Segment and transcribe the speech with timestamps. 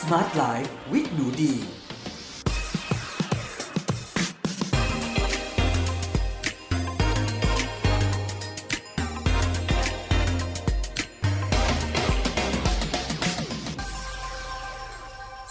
[0.00, 1.54] Smart Life with หนูดี ส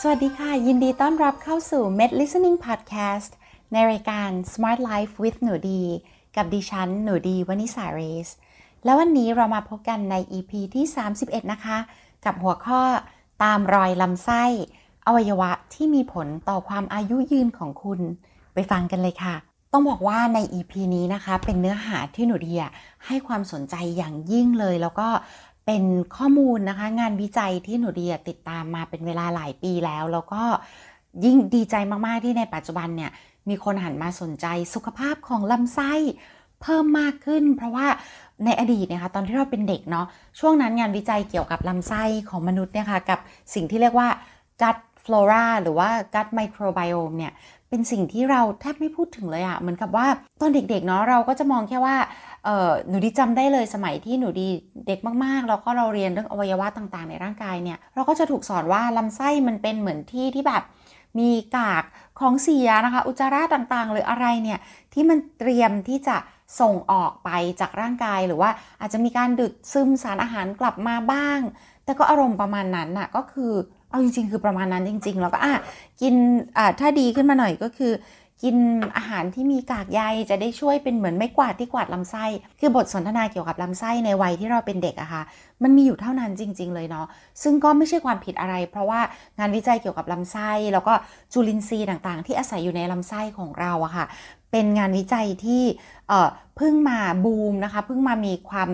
[0.09, 3.31] วัสดีค่ะ ยินดีต้อนรับเข้าสู่ Med Listening Podcast
[3.71, 5.83] ในรายการ Smart Life with หนูดี
[6.35, 8.29] กับดิฉัน หนูดีวนิสาเรส
[8.83, 10.85] แล้ววันนี้เรามาพบกันใน EP ที่
[11.19, 11.77] 31 นะคะ
[12.25, 12.81] กับหัวข้อ
[13.43, 14.43] ตามรอยลำไส้
[15.05, 17.99] อวัยวะที่มีผลต่อความอายุยืนของคุณ
[18.53, 19.35] ไปฟังกันเลยค่ะ
[19.73, 22.71] ต้องบอกว่าใน EP นี้นะคะ เป็นเนื้อหาที่หนูเดีอะ
[23.05, 25.07] ให้ความสนใจอย่างยิ่งเลย แล้วก็
[25.65, 25.83] เป็น
[26.15, 30.43] ข้อมูลนะคะ งานวิจัยที่หนูเดีอะติดตามมาเป็นเวลาหลายปีแล้ว แล้วก็
[31.25, 31.75] ยิ่งดีใจ
[32.05, 33.11] มากๆที่ในปัจจุบันเนี่ย
[33.49, 35.93] มีคนหันมาสนใจสุขภาพของลำไส้
[36.61, 37.87] เพิ่มมากขึ้น เพราะว่า
[38.45, 40.05] ในอดีตนะคะตอนที่เราเป็นเด็กเนาะ
[40.39, 43.19] ช่วงนั้นงานวิจัยเกี่ยวกับลำไส้ของมนุษย์เนี่ยค่ะกับ
[43.53, 44.07] สิ่งที่เรียกว่า
[44.61, 47.33] gut flora หรือว่า gut microbiome เนี่ย
[47.69, 50.07] เป็นสิ่งที่เราแทบไม่พูดถึงเลยอะเหมือนกับว่า
[50.41, 51.95] ตอนเด็กๆเนาะเราก็จะมองแค่ว่า
[52.89, 54.47] หนูดีจำได้เลยสมัยที่หนูดี
[54.87, 60.63] เด็กมากๆ แล้วก็เราเรียนเรื่องอวัยวะต่างๆ ในร่างกายเนี่ยเราก็จะถูกสอนว่าลำไส้มันเป็นเหมือนที่ที่แบบ
[61.19, 61.83] มีกาก
[62.19, 64.59] ของเสียนะคะ อุจจาระต่างๆ หรืออะไรเนี่ย
[64.93, 66.17] ที่มันเตรียมที่จะ
[66.59, 68.49] ส่งออกไปจากร่างกายหรือว่า
[68.81, 71.39] อาจจะมีการดูดซึมสารอาหารกลับมาบ้าง
[71.85, 73.53] แต่ก็อารมณ์ประมาณนั้นน่ะก็คือ
[73.89, 75.53] เอาจริงๆ คือประมาณนั้นจริง ๆ แล้วก็อะ
[76.01, 76.15] กิน
[76.57, 77.93] อ่าถ้าดีขึ้นมาหน่อยก็คือ
[78.43, 78.57] กิน
[78.97, 82.25] อาหารที่มีกากใยจะได้ช่วยเป็นเหมือนไม่กวาดที่กวาดลำไส้
[82.59, 85.23] คือบทสนทนาเกี่ยวกับลำไส้ในวัยที่เราเป็นเด็กอะค่ะ
[85.63, 87.05] มันมีอยู่เท่านั้นจริง ๆ เลยเนาะ
[87.43, 89.01] ซึ่งก็ไม่ใช่ความผิดอะไร เพราะว่า
[89.39, 90.93] งานวิจัยเกี่ยวกับลำไส้ แล้วก็
[91.33, 94.05] จุลินทรีย์ต่างๆ ที่อาศัยอยู่ในลำไส้ของเราอะค่ะ
[94.51, 95.63] เป็นงานวิจัยที่
[96.55, 98.69] เพิ่งมาบูมนะคะเพิ่งมามีความ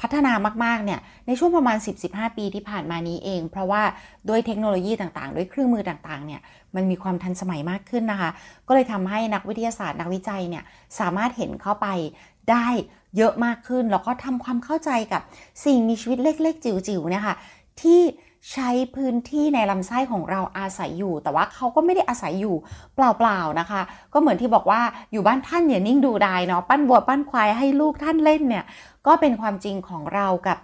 [0.00, 0.32] พัฒนา
[0.64, 3.82] มาก ๆ เนี่ย ในช่วงประมาณ 10-15 ปีที่ผ่านมานี้เอง เพราะว่า
[4.28, 6.40] ด้วยเทคโนโลยีต่างๆ ด้วยเครื่องมือต่าง ๆ เนี่ย
[6.74, 8.30] มันมีความทันสมัยมากขึ้นนะคะ
[8.66, 10.64] ก็เลยทำให้นักวิทยาศาสตร์นักวิจัยเนี่ย
[10.98, 11.86] สามารถเห็นเข้าไป
[12.50, 12.68] ได้
[13.16, 15.22] เยอะมากขึ้น แล้วก็ทำความเข้าใจกับ
[15.64, 17.36] สิ่งมีชีวิตเล็ก ๆ จิ๋วๆเนี่ยค่ะ
[17.80, 18.00] ที่
[18.52, 22.54] ใช้พื้นที่ในลำไส้ของเราอาศัยอยู่ แต่ว่าเขาก็ไม่ได้อาศัยอยู่
[22.94, 23.80] เปล่าๆนะคะ
[24.12, 24.80] ก็เหมือนที่บอกว่า
[25.12, 28.64] อยู่บ้านท่านอย่านิ่งดูดายเนาะปั้นบัวปั้นควายให้ลูกท่านเล่นเนี่ย
[29.06, 30.58] ก็เป็นความจริงของเรากับ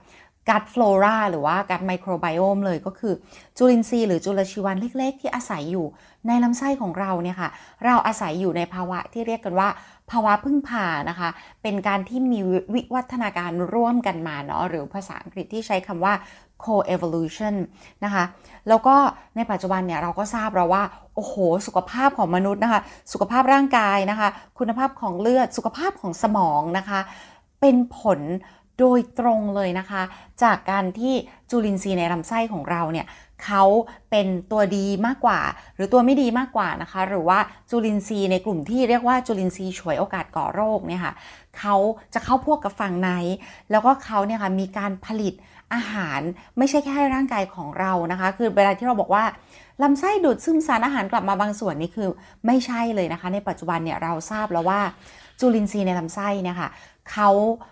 [0.50, 3.14] กัดฟลอราหรือว่ากัดไมโครไบโอมเลยก็คือ
[3.56, 5.86] จุลินทรีย์หรือจุลชีวันเล็ก ๆ ที่อาศัยอยู่
[6.26, 7.50] ในลำไส้ของเราเนี่ยค่ะ
[7.84, 9.68] เราอาศัยอยู่ในภาวะที่เรียกกันว่า
[10.10, 11.28] ภาวะพึ่งพานะคะ
[11.62, 12.40] เป็นการที่มี
[12.74, 16.14] วิวัฒนาการร่วมกันมาเนาะหรือภาษาอังกฤษที่ใช้คำว่า
[16.64, 17.54] co-evolution
[18.04, 18.24] นะคะ
[18.68, 18.96] แล้วก็
[19.36, 20.82] ในปัจจุบันเนี่ยเราก็ทราบแล้วว่า
[21.14, 21.34] โอ้โห
[21.66, 22.80] สุขภาพของมนุษย์นะคะ
[23.12, 24.28] สุขภาพร่างกายนะคะ
[24.58, 27.00] คุณภาพของเลือด สุขภาพของสมองนะคะ
[27.60, 28.20] เป็นผล
[28.78, 30.02] โดยตรงเลยนะคะ
[30.42, 31.14] จากการที่
[31.50, 33.06] จุลินทรีย์ในลำไส้ของเราเนี่ย
[33.44, 33.62] เขา
[34.10, 35.40] เป็นตัวดีมากกว่า
[35.74, 37.38] หรือตัวไม่ดีมากกว่านะคะ หรือว่า
[37.70, 41.14] จุลินทรีย์ในกลุ่มที่เรียกว่าจุลินทรีย์ฉวยโอกาสก่อโรคเนี่ยค่ะ
[41.58, 41.76] เขา
[42.14, 43.10] จะเข้าพวกกับฝั่งไหน
[43.70, 45.34] แล้วก็เขาเนี่ยค่ะมีการผลิต
[45.74, 46.20] อาหาร
[46.58, 49.24] ไม่ใช่แค่ให้ร่างกายของเรานะคะ คือเวลาที่เราบอกว่า
[49.82, 52.08] ลำไส้ดูดซึมสารอาหารกลับมาบางส่วนนี่คือ
[52.46, 54.80] ไม่ใช่เลยนะคะ ในปัจจุบันเนี่ยเราทราบแล้วว่า
[55.40, 56.68] จุลินทรีย์ในลำไส้เนี่ยค่ะ
[57.12, 57.30] เขา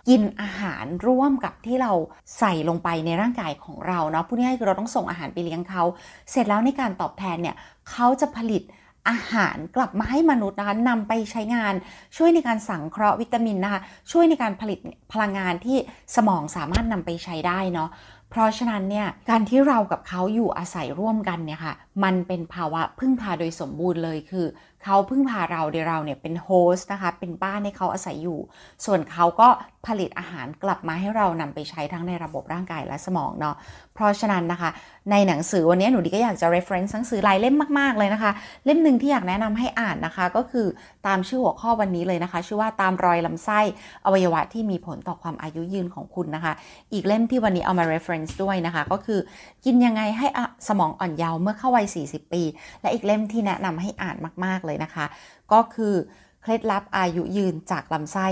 [0.08, 1.92] กินอาหารร่วมกับที่เรา
[2.38, 5.82] ใส่ลงไปในร่างกายของเราเนาะพูดง่ายๆคือเราต้องส่งอาหารไปเลี้ยงเขา
[6.30, 7.56] เสร็จแล้วในการตอบแทนเนี่ย
[7.90, 8.62] เขาจะผลิต
[9.08, 11.74] อาหารกลับมาให้มนุษย์นะคะนำไปใช้งาน
[12.16, 13.80] ช่วยในการสังเคราะห์วิตามินนะคะ
[14.12, 14.78] ช่วยในการผลิต
[15.12, 15.78] พลังงานที่
[16.16, 17.90] สมองสามารถนำไปใช้ได้เนาะ
[18.30, 24.46] เพราะฉะนั้นเนี่ยการที่เรากับเขาอยู่อาศัยร่วมกันเนี่ยค่ะมันเป็นภาวะพึ่งพาโดยสมบูรณ์เลยคือ
[24.84, 28.38] เขาพึ่งพาเราเดี๋ยวเราเนี่ยเป็นโฮสต์นะคะ เป็นบ้านให้เขาอาศัยอยู่
[28.84, 29.48] ส่วนเขาก็
[29.86, 33.56] ผลิตอาหารกลับมาให้เรานำไปใช้ทั้งในระบบร่างกายและสมองเนาะ
[33.94, 34.70] เพราะฉะนั้นนะคะ
[35.10, 38.30] ในหนังสือวันนี้หนูดีก็อยากจะ reference หนังสือหลายเล่มมากๆเลยนะคะ
[38.64, 40.66] เล่มหนึ่งที่อยากแนะนำให้อ่านนะคะ ก็คือ
[41.06, 43.60] ตามชื่อหัวข้อวันนี้เลยนะคะ ชื่อว่าตามรอยลำไส้
[44.04, 46.52] อวัยวะที่มีผลต่อความอายุยืนของคุณนะคะ
[46.92, 49.20] อีกเล่มที่วันนี้เอามา reference ด้วยนะคะ ก็คือ
[49.64, 50.26] กินยังไงให้
[50.68, 52.42] สมองอ่อนเยาว์เมื่อเข้าวัย 40 ปี
[52.82, 55.04] และอีกเล่มที่แนะนำให้อ่านมากๆเลยนะคะ
[55.52, 55.94] ก็คือ
[56.42, 58.26] เคล็ดลับอายุยืนจากลำไส้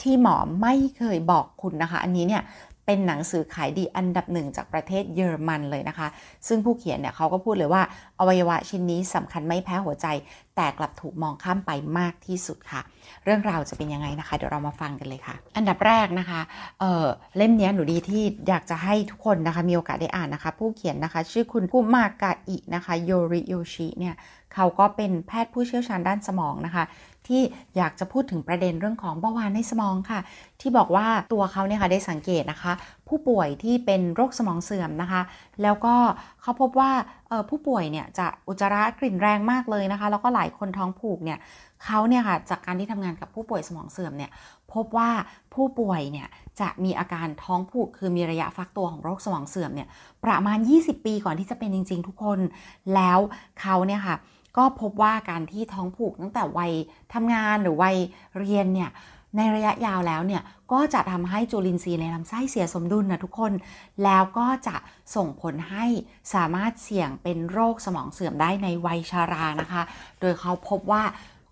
[0.00, 2.42] ที่หมอไม่เคยบอกคุณนะคะ อันนี้เนี่ย
[2.86, 6.08] เป็นหนังสือขายดีอันดับหนึ่งจากประเทศเยอรมันเลยนะคะ
[6.48, 7.82] ซึ่งผู้เขียนเนี่ยเขาก็พูดเลยว่า
[8.18, 10.06] อวัยวะชิ้นนี้สำคัญไม่แพ้หัวใจ
[10.56, 12.80] แต่กลับถูกมองข้ามไปมากที่สุดค่ะ
[13.24, 16.40] เรื่องราวจะเป็นยังไงนะคะ เดี๋ยวเรามาฟังกันเลยค่ะ อันดับแรกนะคะ
[16.80, 24.14] เเล่มนี้หนูดีที่อยากจะให้ทุกคนนะคะมีโอกาสได้อ่านนะคะ ผู้เขียนนะคะชื่อคุณกุมากาอินะคะโยริโยชิเนี่ย
[24.54, 26.84] เขาก็เป็นแพทย์ผู้เชี่ยวชาญด้านสมองนะคะ
[27.26, 27.42] ที่
[27.76, 30.20] อยากจะพูดถึงประเด็นเรื่องของเบาหวานในสมองค่ะ
[30.60, 32.72] ที่บอกว่าตัวเขาเนี่ยค่ะได้สังเกตนะคะ
[33.08, 35.22] ผู้ป่วยที่เป็นโรคสมองเสื่อมนะคะ
[35.62, 35.94] แล้วก็
[36.42, 36.90] เขาพบว่า
[37.50, 41.38] ผู้ป่วยเนี่ยจะอุจจาระกลิ่นแรงมากเลยนะคะ แล้วก็หลายคนท้องผูกเนี่ย
[41.84, 44.30] เขาเนี่ยค่ะจากการที่ทำงานกับผู้ป่วยสมองเสื่อมเนี่ย
[44.72, 45.10] พบว่า
[45.54, 46.28] ผู้ป่วยเนี่ย
[46.60, 49.88] จะมีอาการท้องผูกคือมีระยะฟักตัวของโรคสมองเสื่อมเนี่ย
[50.24, 52.40] ประมาณ 20 ปีก่อนที่จะเป็นจริง ๆ ทุกคน
[52.94, 53.18] แล้ว
[53.60, 54.16] เขาเนี่ยค่ะ
[54.56, 56.72] ก็พบว่าการที่ท้องผูกตั้งแต่วัย
[57.14, 57.96] ทำงานหรือวัย
[58.38, 58.90] เรียนเนี่ย
[59.36, 60.42] ในระยะยาวแล้วเนี่ย
[60.72, 63.52] ก็จะทำให้จุลินทรีย์ในลำไส้เสียสมดุลนะทุกคน
[64.04, 64.76] แล้วก็จะ
[65.16, 65.84] ส่งผลให้
[66.34, 69.82] สามารถเสี่ยงเป็นโรคสมองเสื่อมได้ในวัยชารานะคะ
[70.20, 71.02] โดยเขาพบว่า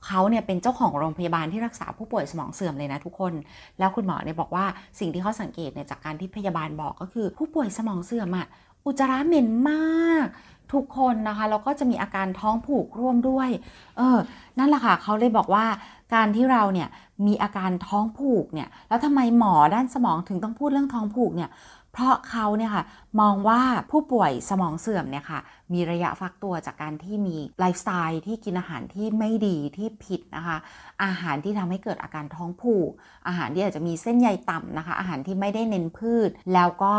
[0.06, 3.32] เขาเนี่ยเป็นเจ้าของโรงพยาบาลที่รักษาผู้ป่วยสมองเสื่อมเลยนะทุกคน
[3.78, 4.66] แล้วคุณหมอเนี่ยบอกว่า
[4.98, 8.46] สิ่งที่เขาสังเกตเนี่ยจากการที่พยาบาลบอกก็คือ ผู้ป่วยสมองเสื่อมอะ
[8.86, 10.26] อุจจาระเหม็นมาก
[10.72, 13.48] ทุกคนนะคะแล้วก็จะมีอาการท้องผูกร่วมด้วย
[13.96, 14.18] เออ
[14.58, 15.66] นั่นแหละค่ะเขาเลยบอกว่า
[16.14, 16.88] การที่เราเนี่ย
[17.26, 21.50] มีอาการท้องผูกเนี่ย แล้วทำไมหมอด้านสมองถึงต้องพูดเรื่องท้องผูกเนี่ย
[21.94, 22.84] เพราะเขาเนี่ยค่ะ
[23.20, 23.60] มองว่า
[23.90, 25.40] ผู้ป่วยสมองเสื่อมเนี่ยค่ะ
[25.72, 30.56] มีระยะฟักตัวจากการที่มีไลฟ์สไตล์ที่กินอาหารที่ไม่ดีที่ผิดนะคะ
[31.04, 32.90] อาหารที่ทำให้เกิดอาการท้องผูก
[33.26, 36.94] อาหารที่อาจจะมีเส้นใยต่ำนะคะ อาหารที่ไม่ได้เน้นพืช แล้วก็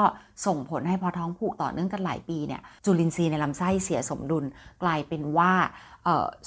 [0.46, 4.46] ส่งผลให้พอท้องผูกต่อเนื่องกันหลายปีเนี่ยจุลินทรีย์ในลำไส้เสียสมดุล
[4.84, 5.54] กลายเป็นว่า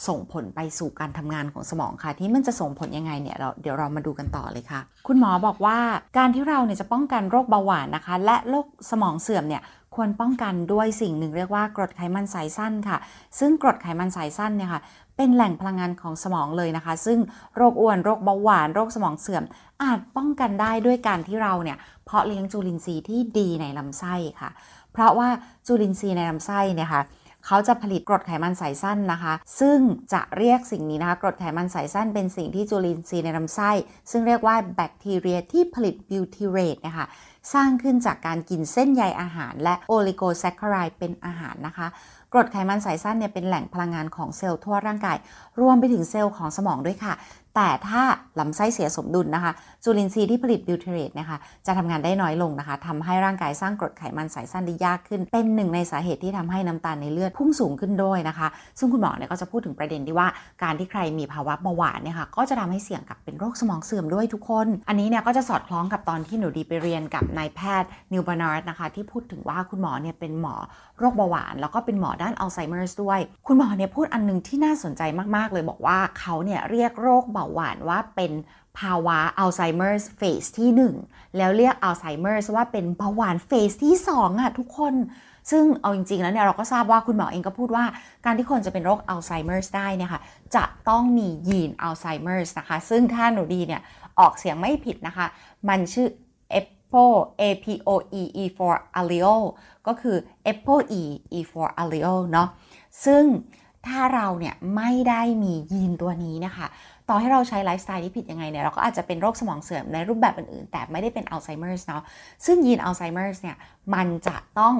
[0.07, 5.79] ส่งผลไปสู่การทำงานของสมองค่ะ ที่มันจะส่งผลยังไงเนี่ยเราเดี๋ยวเรามาดูกันต่อเลยค่ะ คุณหมอบอกว่า
[6.19, 9.63] การที่เราเนี่ยจะป้องกันโรคเบาหวานนะคะ และโรคสมองเสื่อมเนี่ย
[9.95, 12.99] ควรป้องกันด้วยสิ่งหนึ่งเรียกว่ากรดไขมันสายสั้นค่ะ
[13.39, 14.81] ซึ่งกรดไขมันสายสั้นเนี่ยค่ะ
[15.17, 17.19] เป็นแหล่งพลังงานของสมองเลยนะคะ ซึ่ง
[17.57, 19.45] โรคอ้วนโรคเบาหวานโรคสมองเสื่อม
[19.83, 24.51] อาจป้องกันได้ด้วยการที่เราเนี่ยเพาะเลี้ยงจุลินทรีย์ที่ดีในลำไส้ค่ะ
[24.93, 25.29] เพราะว่า
[25.67, 27.03] จุลินทรีย์ในลำไส้เนี่ยค่ะ
[27.47, 29.79] เขาจะผลิตกรดไขมันสายสั้นนะคะ ซึ่ง
[30.13, 33.71] จะเรียกสิ่งนี้นะคะ กรดไขมันสายสั้นเป็นสิ่งที่จุลินทรีย์ในลำไส้
[34.11, 37.07] ซึ่งเรียกว่าแบคทีเรียที่ผลิตบิวทีเรตนะคะ
[37.55, 41.87] สร้างขึ้นจากการกินเส้นใยอาหาร และโอลิโกแซคคารายเป็นอาหารนะคะ
[42.33, 45.17] กรดไขมันสายสั้นเนี่ยเป็นแหล่งพลังงานของเซลล์ทั่วร่างกาย
[45.61, 47.15] รวมไปถึงเซลล์ของสมองด้วยค่ะ
[47.61, 48.03] แต่ถ้า
[48.41, 49.53] ลำไส้เสียสมดุลนะคะ
[49.85, 60.29] จุลินทรีย์ที่ผลิต butyrate นะคะ จะทำงานได้น้อยลงนะคะทำให้ร่างกายสร้างกรดไขมันสายสั้นได้ยากขึ้น เป็นหนึ่งในสาเหตุที่ทำให้น้ำตาลในเลือดพุ่งสูงขึ้นด้วยนะคะ ซึ่งคุณหมอเนี่ยก็จะพูดถึงประเด็นที่ว่า
[60.63, 70.55] การที่ใครมีภาวะเบาหวานเนี่ยค่ะก็จะทำให้เสี่ยงกับเป็นโรคสมองเสื่อมด้วยทุกคน อันนี้เนี่ยก็จะสอดคล้องกับตอนที่หนูดีไปเรียนกับนายแพทย์ Neal Barnard นะคะที่พูดถึงว่าคุณหมอเนี่ยเป็นหมอ
[70.99, 75.03] โรคเบาหวาน แล้วก็เป็นหมอด้านอัลไซเมอร์ด้วย คุณหมอเนี่ยพูดอันนึงที่น่าสนใจ
[75.37, 78.33] มากๆ เลยบอกว่าเขาเนี่ยเรียกโรคเบาหวานว่าเป็น
[78.79, 80.71] ภาวะอัลไซเมอร์ส phase ที่
[81.05, 84.95] 1 แล้วเรียกอัลไซเมอร์สว่าเป็นเบาหวาน phase ที่ 2อะทุกคน
[85.51, 87.85] ซึ่งเอาจริงๆแล้วเนี่ยเราก็ทราบว่าคุณหมอเองก็พูดว่า
[88.25, 90.21] การที่คนจะเป็นโรคอัลไซเมอร์สได้เนี่ยค่ะ
[90.55, 93.83] จะต้องมียีนอัลไซเมอร์สนะคะ ซึ่งถ้าหนูดีเนี่ย
[94.21, 95.27] ออกเสียงไม่ผิดนะคะ
[95.69, 96.09] มันชื่อ
[96.55, 97.07] APO
[97.41, 98.61] APOE E4
[99.01, 99.45] allele
[99.87, 100.17] ก็คือ
[100.47, 101.03] APOE
[101.39, 102.49] E4 allele เนาะ
[103.07, 103.25] ซึ่ง
[103.87, 106.67] ถ้าเราเนี่ยไม่ได้มียีนตัวนี้นะคะ
[107.09, 112.03] ต่อให้เราใช้ไลฟ์สไตล์ที่ผิดยังไงเนี่ยเราก็อาจจะเป็นโรคสมองเสื่อมในรูปแบบอื่นๆ แต่ไม่ได้เป็นอัลไซเมอร์สเนาะ
[112.47, 113.57] ซึ่งยีนอัลไซเมอร์สเนี่ย
[113.95, 114.75] มันจะต้อง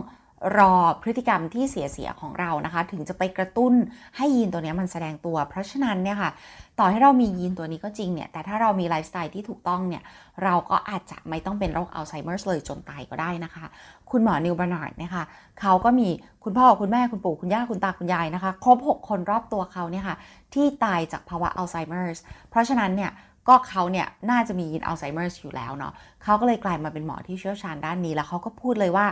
[0.59, 3.73] รอพฤติกรรมที่เสียๆของเรานะคะ ถึงจะไปกระตุ้น
[4.17, 6.31] ให้ยีนตัวนี้มันแสดงตัว เพราะฉะนั้นเนี่ยค่ะ
[6.79, 10.03] ต่อให้เรามียีนตัวนี้ก็จริงเนี่ย แต่ถ้าเรามีไลฟ์สไตล์ที่ถูกต้องเนี่ย
[10.45, 13.65] เราก็อาจจะไม่ต้องเป็นโรคอัลไซเมอร์เลยจนตายก็ได้นะคะ
[14.11, 15.23] คุณหมอ Neal Barnard นะคะ
[15.61, 16.09] เขาก็มี
[16.45, 20.17] คุณพ่อคุณแม่คุณปู่คุณย่าคุณตาคุณยายนะคะ ครบ 6 คนรอบตัวเขาเนี่ยค่ะ
[20.55, 23.11] ที่ตายจากภาวะอัลไซเมอร์เพราะฉะนั้นเนี่ย
[23.49, 29.07] ก็เขาเนี่ยน่าจะมียีนอัลไซเมอร์อยู่แล้วเนาะเขาก็เลยกลายมาเป็นหมอที่เชี่ยวชาญด้านนี้ แล้วเขาก็พูดเลยว่า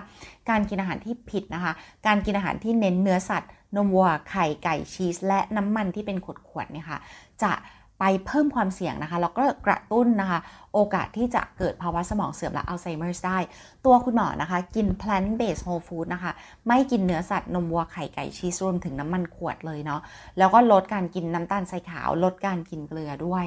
[0.50, 1.72] การกินอาหารที่ผิดนะคะ
[2.06, 6.16] การกินอาหารที่เน้นเนื้อสัตว์ นมวัวไข่ไก่ชีส และน้ำมันที่เป็น
[6.48, 6.98] ขวดๆเนี่ยค่ะ
[7.42, 7.52] จะ
[8.00, 10.38] ไปเพิ่มความเสี่ยงนะคะแล้วก็กระตุ้นนะคะ
[10.74, 13.38] โอกาสที่จะเกิดภาวะสมองเสื่อมและอัลไซเมอร์ได้
[13.84, 16.32] ตัวคุณหมอนะคะ กิน plant based whole food นะคะ
[16.68, 20.00] ไม่กินเนื้อสัตว์นมวัวไข่ไก่ชีสรวมถึงน้ำมันขวดเลยเนาะ
[20.38, 23.44] แล้วก็ลดการกินน้ำตาลทรายขาว ลดการกินเกลือด้วย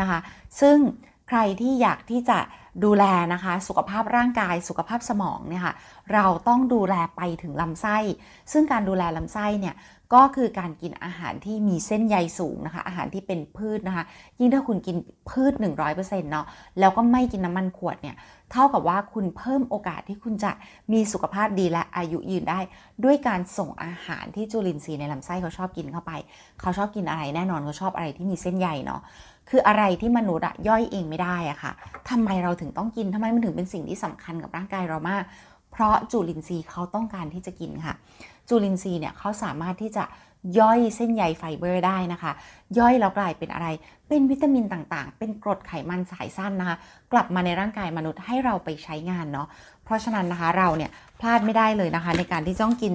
[0.00, 0.18] นะคะ
[0.60, 0.78] ซึ่ง
[1.30, 2.38] ใครที่อยากที่จะ
[2.84, 5.74] ดูแลนะคะ สุขภาพร่างกายสุขภาพสมองเนี่ยค่ะ
[6.12, 7.98] เราต้องดูแลไปถึงลำไส้
[8.52, 9.74] ซึ่งการดูแลลำไส้เนี่ย
[10.14, 14.04] ก็คือการกินอาหารที่มีเส้นใยสูงนะคะ อาหารที่เป็นพืชนะคะ
[14.38, 14.96] ยิ่งถ้าคุณกิน
[15.30, 15.52] พืช
[15.92, 16.46] 100%เนาะ
[16.80, 18.16] แล้วก็ไม่กินน้ำมันขวดเนี่ย
[18.52, 20.52] เท่ากับว่าคุณเพิ่มโอกาสที่คุณจะ
[20.92, 22.60] มีสุขภาพดีและอายุยืนได้
[23.04, 26.12] ด้วยการส่งอาหารที่จุลินทรีย์ในลำไส้เขาชอบกินเข้าไป
[26.60, 29.02] เขาชอบกินอะไรแน่นอนเขาชอบอะไรที่มีเส้นใยเนาะ
[29.50, 31.72] คืออะไรที่มนุษย์ย่อยเองไม่ได้อะค่ะ
[32.10, 35.22] ทำไมเราถึงต้องกินทำไมมันถึงเป็นสิ่งที่สำคัญกับร่างกายเรามาก
[35.76, 37.94] เพราะจุลินทรีย์เขาต้องการที่จะกินค่ะ
[38.48, 40.04] จุลินทรีย์เนี่ยเขาสามารถที่จะ
[40.58, 42.32] ย่อยเส้นใยไฟเบอร์ได้นะคะ
[42.78, 43.68] ย่อยแล้วกลายเป็นอะไร
[44.08, 46.76] เป็นวิตามินต่างๆ เป็นกรดไขมันสายสั้นนะคะ
[47.12, 49.48] กลับมาในร่างกายมนุษย์ให้เราไปใช้งานเนาะ
[49.86, 50.90] เพราะฉะนั้นนะคะเราเนี่ย
[51.20, 52.92] พลาดไม่ได้เลยนะคะ ในการที่ต้องกิน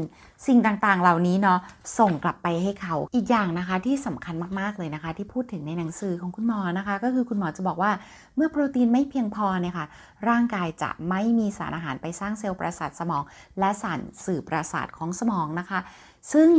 [0.48, 1.60] สิ่งต่างๆ เหล่านี้เนาะ
[2.00, 7.92] ส่งกลับไปให้เขาอีกอย่างนะคะที่สำคัญมากๆเลยนะคะ ที่พูดถึงในหนังสือของคุณหมอนะคะ ก็คือคุณหมอจะบอกว่า
[8.36, 9.86] เมื่อโปรตีนไม่เพียงพอเนี่ยค่ะ
[10.30, 13.24] ร่างกายจะไม่มีสารอาหารไปสร้างเซลล์ประสาทสมอง
[13.60, 15.80] และสารสื่อประสาทของสมองนะคะ
[16.34, 16.50] ซึ่ง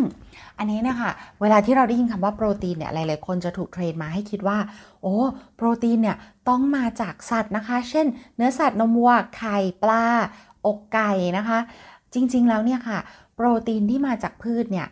[0.58, 4.58] อันนี้นะคะเวลาที่เราได้ยินคำว่าโปรตีนเนี่ยหลายๆคนจะถูกเทรนมาให้คิดว่า
[5.02, 5.14] โอ้
[5.56, 6.16] โปรตีนเนี่ย
[6.48, 10.06] ต้องมาจากสัตว์นะคะ เช่น เนื้อสัตว์นมวัวไข่ปลา
[10.66, 11.58] อกไก่นะคะ
[12.14, 12.98] จริงๆแล้วเนี่ยค่ะ
[13.34, 14.86] โปรตีนที่มาจากพืชเนี่ย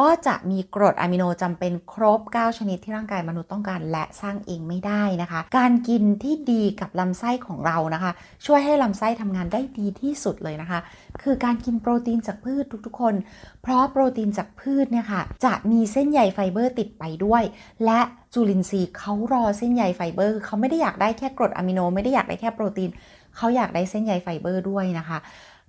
[0.00, 8.12] ก็จะมีกรดอะมิโนจำเป็นครบ 9 ชนิดที่ร่างกายมนุษย์ต้องการ และสร้างเองไม่ได้นะคะ การกินที่ดีกับลำไส้ของเรานะคะ
[8.46, 10.78] ช่วยให้ลำไส้ทำงานได้ดีที่สุดเลยนะคะ
[11.22, 13.14] คือการกินโปรตีนจากพืชทุกๆคน
[13.62, 17.42] เพราะโปรตีนจากพืชเนี่ยค่ะจะมีเส้นใยไฟเบอร์ติดไปด้วย
[17.84, 18.00] และ
[18.34, 22.90] จุลินทรีย์เขารอเส้นใยไฟเบอร์เขาไม่ได้อยากได้แค่กรดอะมิโนไม่ได้อยากได้แค่โปรตีน
[23.36, 25.18] เขาอยากได้เส้นใยไฟเบอร์ด้วยนะคะ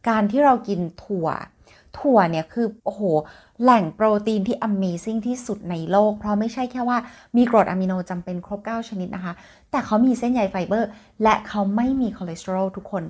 [0.10, 1.30] การที่เรากินถั่ว
[2.00, 3.02] ถั่วเนี่ยคือโอ้โห
[3.64, 6.98] แหล่งโปรตีนที่ Amazing ที่สุดในโลก เพราะไม่ใช่แค่ว่า
[7.38, 9.34] มีกรดอะมิโนจำเป็นครบ 9 ชนิดนะคะ
[9.72, 10.90] แต่เขามีเส้นใยไฟเบอร์
[11.24, 13.04] และเขาไม่มีคอเลสเตอรอลทุกคน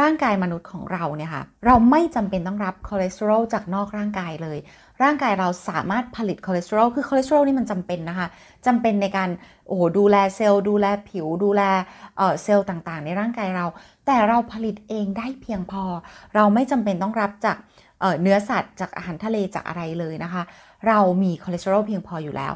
[0.00, 4.58] ร่างกายมนุษย์ของเราเนี่ยค่ะ เราไม่จำเป็นต้องรับคอเลสเตอรอลจากนอกร่างกายเลย
[5.02, 8.26] ร่างกายเราสามารถผลิตคอเลสเตอรอล คือคอเลสเตอรอลนี่มันจำเป็นนะคะ
[8.66, 9.30] จำเป็นในการ
[9.66, 13.66] โอ้โหดูแลเซลล์ดูแลผิวดูแลเซลล์ต่างๆ ในร่างกายเรา
[14.06, 15.84] แต่เราผลิตเองได้เพียงพอ
[16.34, 17.56] เราไม่จำเป็นต้องรับจาก
[18.22, 20.42] เนื้อสัตว์จากอาหารทะเลจากอะไรเลยนะคะ
[20.86, 22.52] เรามีคอเลสเตอรอลเพียงพออยู่แล้ว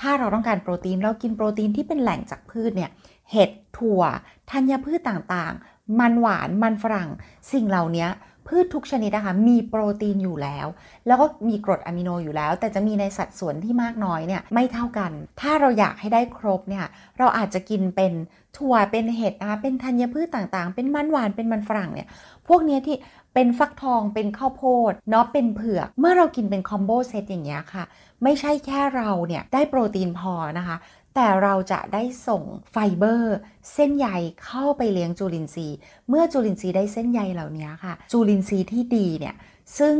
[0.00, 2.90] ถ้าเราต้องการโปรตีนเรากินโปรตีนที่เป็นแหล่งจากพืชเนี่ย
[3.32, 4.02] เห็ดถั่ว
[4.50, 7.10] ธัญพืชต่างๆ มันหวานมันฝรั่ง
[7.52, 8.08] สิ่งเหล่านี้
[8.50, 10.66] พืชทุกชนิดนะคะมีโปรตีนอยู่แล้ว
[11.06, 16.84] แล้วก็มีกรดอะมิโนอยู่แล้ว แต่จะมีในสัดส่วนที่มากน้อยเนี่ยไม่เท่ากัน ถ้าเราอยากให้ได้ครบเนี่ย
[17.18, 18.12] เราอาจจะกินเป็น
[18.56, 22.08] ถั่วเป็นเห็ดนะคะเป็นธัญพืชต่างๆ เป็นมันหวานเป็นมันฝรั่งเนี่ย
[22.48, 22.96] พวกนี้ที่
[23.34, 27.84] เป็นฟักทองเป็นข้าวโพดเนาะเป็นเผือก เมื่อเรากินเป็นคอมโบเซตอย่างเงี้ยค่ะ
[28.22, 30.76] ไม่ใช่แค่เราเนี่ยได้โปรตีนพอนะคะ
[31.14, 33.36] แต่เราจะได้ส่งไฟเบอร์
[33.74, 34.08] เส้นใย
[34.44, 35.76] เข้าไปเลี้ยงจุลินทรีย์
[36.08, 39.34] เมื่อจุลินทรีย์ได้เส้นใยเหล่านี้ค่ะ จุลินทรีย์ที่ดีเนี่ย
[39.78, 39.96] ซึ่ง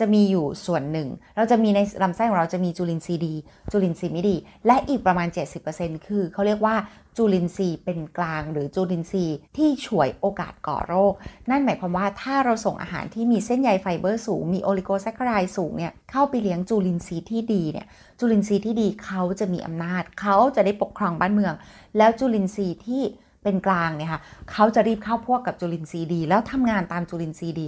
[0.00, 3.34] จะมีอยู่ส่วนหนึ่ง เราจะมีในลำไส้ของเราจะมีจุลินทรีย์ดี
[3.70, 4.36] จุลินทรีย์ไม่ดี
[4.66, 5.28] และอีกประมาณ
[5.66, 6.76] 70%คือเขาเรียกว่า
[7.16, 11.12] จุลินทรีย์เป็นกลาง หรือจุลินทรีย์ที่ฉวยโอกาสก่อโรค
[11.50, 17.86] นั่นหมายความว่าถ้าเราส่งอาหารที่มีเส้นใยไฟเบอร์สูง มี oligosaccharide สูงเนี่ยเข้าไปเลี้ยงจุลินทรีย์ที่ดีเนี่ย
[18.18, 21.54] จุลินทรีย์ที่ดีเขาจะมีอำนาจ เขาจะได้ปกครองบ้านเมือง
[21.98, 23.02] แล้วจุลินทรีย์ที่
[23.42, 24.20] เป็นกลางเนี่ยค่ะ
[24.52, 27.66] เขาจะรีบเข้าพวกกับจุลินทรีย์ดี แล้วทำงานตามจุลินทรีย์ดี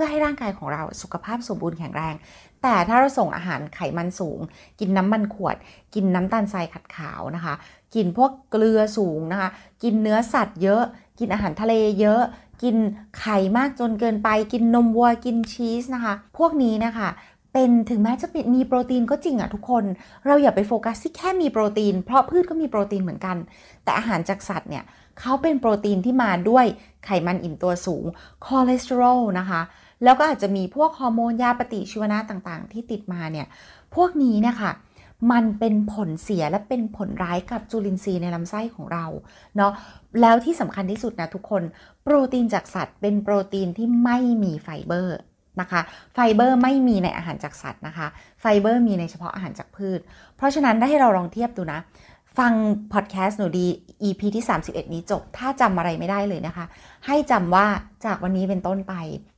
[0.00, 2.14] พื่อให้ร่างกายของเราสุขภาพสมบูรณ์แข็งแรง
[2.62, 4.38] แต่ถ้าเราส่งอาหารไขมันสูง
[4.80, 5.56] กินน้ำมันขวด
[5.94, 7.54] กินน้ำตาลทรายขัดขาวนะคะ
[7.94, 9.48] กินพวกเกลือสูงนะคะ
[9.82, 10.82] กินเนื้อสัตว์เยอะ
[11.18, 12.22] กินอาหารทะเลเยอะ
[12.62, 12.76] กิน
[13.20, 17.08] ไข่มากจนเกินไป กินนมวัว กินชีสนะคะ พวกนี้นะคะ
[17.52, 19.84] เป็นถึงแม้จะมีโปรตีนก็จริงอะทุกคน
[20.26, 23.36] เราอย่าไปโฟกัสที่แค่มีโปรตีน เพราะพืชก็มีโปรตีนเหมือนกัน
[23.84, 24.84] แต่อาหารจากสัตว์เนี่ย
[25.20, 26.66] เขาเป็นโปรตีนที่มาด้วย
[27.04, 28.04] ไขมันอิ่มตัวสูง
[28.44, 29.60] คอเลสเตอรอลนะคะ
[30.04, 33.46] แล้วก็อาจจะมีพวกฮอร์โมนยาปฏิชีวนะต่างๆ ที่ติดมาเนี่ย
[33.94, 34.70] พวกนี้นะคะ
[35.32, 39.06] มันเป็นผลเสียและเป็นผลร้ายกับจุลินทรีย์ในลำไส้ของเรา
[39.56, 39.72] เนาะ
[40.20, 41.62] แล้วที่สำคัญที่สุดนะทุกคน
[42.02, 45.18] โปรตีนจากสัตว์ เป็นโปรตีนที่ไม่มีไฟเบอร์
[45.60, 45.80] นะคะ
[46.14, 48.06] ไฟเบอร์ไม่มีในอาหารจากสัตว์นะคะ
[48.40, 50.00] ไฟเบอร์มีในเฉพาะอาหารจากพืช
[50.36, 51.80] เพราะฉะนั้นได้ให้เราลองเทียบดูนะ
[52.38, 52.52] ฟัง
[52.92, 53.66] พอดแคสต์หนูดี
[54.02, 56.64] EP ที่ 31 นี้จบ ถ้าจำอะไรไม่ได้เลยนะคะ
[57.06, 57.66] ให้จำว่า
[58.04, 58.94] จากวันนี้เป็นต้นไป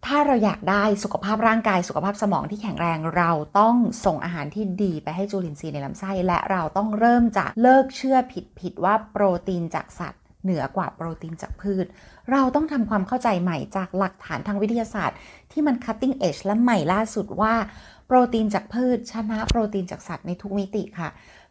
[0.06, 11.86] ถ้าเราอยากได้สุขภาพร่างกายสุขภาพสมองที่แข็งแรง เราต้องส่งอาหารที่ดีไปให้จุลินทรีย์ในลำไส้ และเราต้องเริ่มจากเลิกเชื่อผิดผิดว่าโปรตีนจากสัตว์เหนือกว่าโปรตีนจากพืช
[12.30, 15.18] เราต้องทำความเข้าใจใหม่จากหลักฐานทางวิทยาศาสตร์
[15.52, 17.54] ที่มัน cutting edge และใหม่ล่าสุดว่า
[18.06, 21.08] โปรตีนจากพืชชนะโปรตีนจากสัตว์ในทุกมิติค่ะ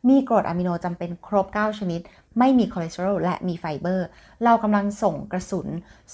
[0.08, 2.02] มีกรดอะมิโนจำเป็นครบ 9 ชนิด
[2.40, 4.08] ไม่มีคอเลสเตอรอลและมีไฟเบอร์
[4.44, 5.68] เรากำลังส่งกระสุน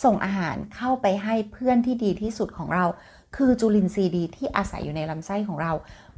[0.03, 2.85] ส่งอาหารเข้าไปให้เพื่อนที่ดีที่สุดของเรา
[3.35, 5.71] คือจุลินทรีย์ดีที่อาศัยอยู่ในลำไส้ของเรา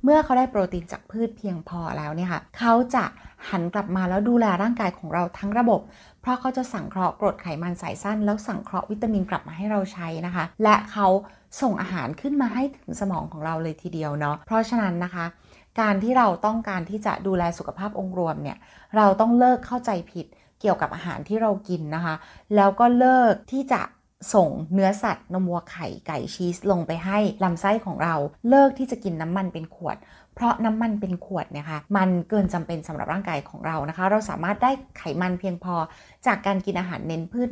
[0.04, 3.06] เมื่อเขาได้โปรตีนจากพืชเพียงพอแล้วเนี่ยค่ะ เขาจะ
[3.50, 5.82] หันกลับมาแล้วดูแลร่างกายของเราทั้งระบบ
[6.22, 11.08] เพราะเขาจะสั่งเคราะห์กรดไขมันสายสั้น แล้วสั่งเคราะห์วิตามินกลับมาให้เราใช้นะคะ และเขา
[11.62, 15.26] ส่งอาหารขึ้นมาให้ถึงสมองของเราเลยทีเดียวเนาะ เพราะฉะนั้นนะคะ
[15.80, 18.58] การที่เราต้องการที่จะดูแลสุขภาพองค์รวมเนี่ย
[18.96, 20.26] เราต้องเลิกเข้าใจผิด
[20.62, 22.16] เกี่ยวกับอาหารที่เรากินนะคะ
[22.56, 23.82] แล้วก็เลิกที่จะ
[24.34, 28.16] ส่งเนื้อสัตว์นมวัวไข่ไก่ชีสลงไปให้ลำไส้ของเรา
[28.50, 29.98] เลิกที่จะกินน้ำมันเป็นขวด
[30.36, 35.76] เพราะน้ำมันเป็นขวดเนี่ยค่ะมันเกินจำเป็นสำหรับร่างกายของเรานะคะ เราสามารถได้ไขมันเพียงพอ
[36.26, 37.48] จากการกินอาหารเน้นพืช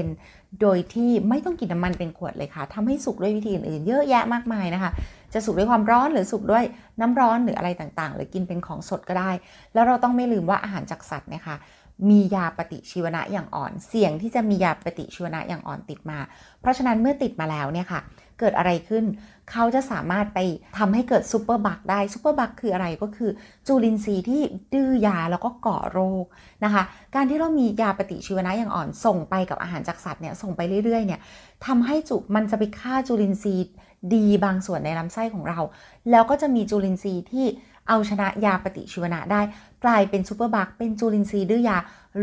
[0.00, 4.90] 100%โดยที่ไม่ต้องกินน้ำมันเป็นขวดเลยค่ะทำให้สุกด้วยวิธีอื่นๆเยอะแยะมากมายนะคะ
[5.34, 6.64] จะสุกด้วยความร้อนหรือสุกด้วย
[7.00, 9.30] น้ำร้อนหรืออะไรต่างๆ หรือกินเป็นของสดก็ได้
[9.74, 11.56] แล้วเราต้องไม่ลืมว่าอาหารจากสัตว์นะคะ
[12.08, 16.18] มียาปฏิชีวนะอย่างอ่อน เสี่ยงที่จะมียาปฏิชีวนะอย่างอ่อนติดมา
[16.60, 18.00] เพราะฉะนั้นเมื่อติดมาแล้วเนี่ยค่ะ
[18.40, 19.04] เกิดอะไรขึ้น
[19.50, 20.38] เขาจะสามารถไป
[20.78, 23.30] ทำให้เกิด superbug ได้ superbug คืออะไรก็คือ
[23.66, 24.42] จุลินทรีย์ที่
[24.72, 26.24] ดื้อยาแล้วก็ก่อโรค
[26.64, 26.82] นะคะ
[27.14, 31.20] การที่เรามียาปฏิชีวนะอย่างอ่อนส่งไปกับอาหารจากสัตว์เนี่ยส่งไปเรื่อยๆเนี่ย
[31.66, 33.64] ทำให้จุมันจะไปฆ่าจุลินทรีย์
[34.14, 35.60] ดีบางส่วนในลำไส้ของเรา
[36.10, 37.46] แล้วก็จะมีจุลินทรีย์ที่
[37.88, 39.40] เอาชนะยาปฏิชีวนะได้
[39.84, 41.76] กลายเป็น superbug เป็นจุลินทรีย์ดื้อยา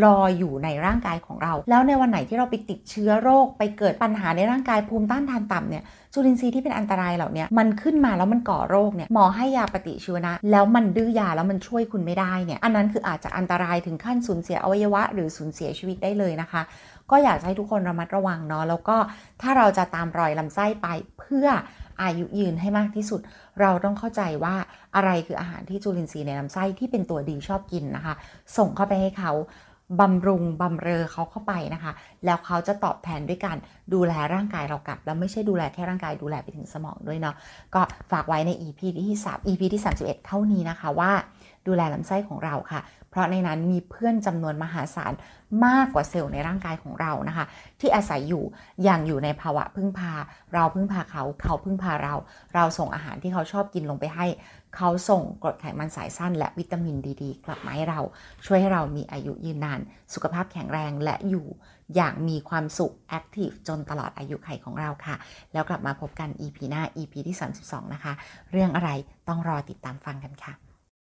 [0.03, 5.83] รออยู่ในร่างกายของเรา แล้วในวันไหนที่เราไปติดเชื้อโรคไปเกิดปัญหาในร่างกายภูมิต้านทานต่ำเนี่ย
[6.15, 16.61] จุลินทรีย์ที่เป็นอันตรายเหล่านี้มันขึ้นมาแล้วมันก่อโรคเนี่ยหมอให้ยาปฏิชีวนะ แล้วมันดื้อยาแล้วมันช่วยคุณไม่ได้เนี่ยอันนั้นคืออาจจะอันตรายถึงขั้นสูญเสียอวัยวะ หรือสูญเสียชีวิตได้เลยนะคะ
[17.11, 18.97] ก็อยากให้ทุกคนระมัดระวังเนาะแล้วก็
[19.41, 20.87] ถ้าเราจะตามรอยลำไส้ไป
[21.19, 21.47] เพื่อ
[22.01, 23.21] อายุยืนให้มากที่สุด
[23.61, 24.55] เราต้องเข้าใจว่า
[24.95, 28.13] อะไรคืออาหารที่จุลินทรีย์ในลำไส้ที่เป็นตัวดีชอบกินนะคะ
[28.57, 29.31] ส่งเข้าไปให้เขา
[29.99, 31.91] บำรุงบำเรอเขาเข้าไปนะคะ
[32.25, 33.57] แล้วเขาจะตอบแทนด้วยการ
[33.93, 37.35] ดูแลร่างกายเรากลับ แล้วไม่ใช่ดูแลแค่ร่างกายดูแลไปถึงสมองด้วยเนาะ
[37.75, 41.11] ก็ฝากไว้ใน EP ที่3 EP ที่ 31 เท่านี้นะคะว่า
[41.67, 45.13] ดูแลลำไส้ของเราค่ะ เพราะในนั้นมีเพื่อนจำนวนมหาศาล
[45.65, 47.45] มากกว่าเซลล์ในร่างกายของเรานะคะ
[47.79, 48.43] ที่อาศัยอยู่
[48.83, 50.13] อย่างอยู่ในภาวะพึ่งพา
[50.53, 52.15] เราพึ่งพาเขาเขาพึ่งพาเรา
[52.55, 54.25] เราส่งอาหารที่เขาชอบกินลงไปให้
[54.75, 57.99] เขาส่งกรดไขมันสายสั้น และวิตามินดีๆกลับมาให้เรา
[58.45, 59.79] ช่วยให้เรามีอายุยืนนาน
[60.13, 61.45] สุขภาพแข็งแรงและอยู่
[61.95, 65.15] อย่างมีความสุขแอคทีฟจนตลอดอายุไขของเราค่ะ
[65.53, 68.13] แล้วกลับมาพบกัน EP หน้า EP ที่ 32 นะคะ
[68.51, 68.89] เรื่องอะไร
[69.27, 70.64] ต้องรอติดตามฟังกันค่ะ